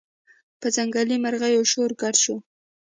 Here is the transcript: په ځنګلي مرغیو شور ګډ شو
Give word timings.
په 0.59 0.67
ځنګلي 0.75 1.17
مرغیو 1.23 1.69
شور 1.71 1.89
ګډ 2.01 2.15
شو 2.23 2.35